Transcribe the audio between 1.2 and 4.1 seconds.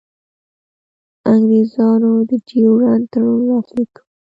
انګرېزانو د ډیورنډ تړون لاسلیک کړ.